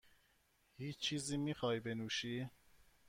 هیچ 0.77 0.97
چیزی 0.99 1.37
میخواهی 1.37 1.79
بنوشی؟ 1.79 2.49